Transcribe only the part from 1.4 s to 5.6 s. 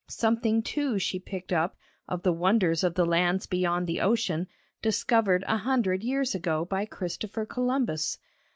up of the wonders of the lands beyond the ocean, discovered a